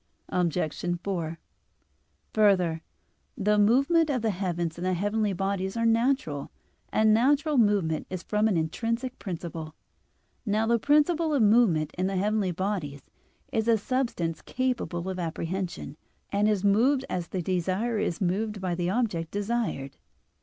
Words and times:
Obj. 0.29 0.83
4: 1.03 1.37
Further, 2.33 2.81
the 3.37 3.59
movement 3.59 4.09
of 4.09 4.23
the 4.23 4.31
heaven 4.31 4.61
and 4.75 4.83
the 4.83 4.95
heavenly 4.95 5.31
bodies 5.31 5.77
are 5.77 5.85
natural 5.85 6.45
(De 6.45 6.47
Coel. 6.47 6.49
i, 6.49 6.49
text. 6.53 6.93
7, 6.93 6.99
8): 7.01 7.01
and 7.03 7.13
natural 7.13 7.57
movement 7.59 8.07
is 8.09 8.23
from 8.23 8.47
an 8.47 8.57
intrinsic 8.57 9.19
principle. 9.19 9.75
Now 10.43 10.65
the 10.65 10.79
principle 10.79 11.35
of 11.35 11.43
movement 11.43 11.93
in 11.99 12.07
the 12.07 12.17
heavenly 12.17 12.49
bodies 12.51 13.03
is 13.53 13.67
a 13.67 13.77
substance 13.77 14.41
capable 14.41 15.07
of 15.07 15.19
apprehension, 15.19 15.97
and 16.31 16.49
is 16.49 16.63
moved 16.63 17.05
as 17.07 17.27
the 17.27 17.43
desirer 17.43 17.99
is 17.99 18.19
moved 18.19 18.59
by 18.59 18.73
the 18.73 18.89
object 18.89 19.29
desired 19.29 19.91
(Metaph. 19.91 19.97